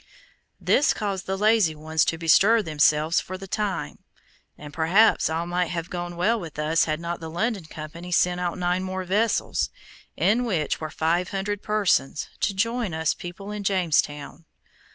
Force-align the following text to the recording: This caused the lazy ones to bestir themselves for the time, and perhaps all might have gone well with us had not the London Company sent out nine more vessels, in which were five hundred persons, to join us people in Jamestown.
This 0.59 0.95
caused 0.95 1.27
the 1.27 1.37
lazy 1.37 1.75
ones 1.75 2.03
to 2.05 2.17
bestir 2.17 2.63
themselves 2.63 3.21
for 3.21 3.37
the 3.37 3.45
time, 3.45 3.99
and 4.57 4.73
perhaps 4.73 5.29
all 5.29 5.45
might 5.45 5.67
have 5.69 5.91
gone 5.91 6.15
well 6.15 6.39
with 6.39 6.57
us 6.57 6.85
had 6.85 6.99
not 6.99 7.19
the 7.19 7.29
London 7.29 7.65
Company 7.65 8.11
sent 8.11 8.41
out 8.41 8.57
nine 8.57 8.81
more 8.81 9.03
vessels, 9.03 9.69
in 10.17 10.43
which 10.43 10.81
were 10.81 10.89
five 10.89 11.29
hundred 11.29 11.61
persons, 11.61 12.29
to 12.39 12.55
join 12.55 12.95
us 12.95 13.13
people 13.13 13.51
in 13.51 13.63
Jamestown. 13.63 14.45